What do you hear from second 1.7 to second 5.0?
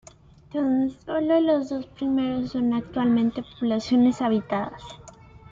primeros son actualmente poblaciones habitadas.